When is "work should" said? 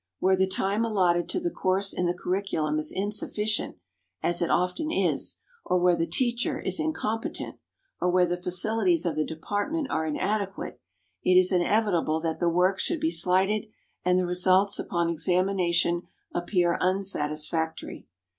12.49-12.99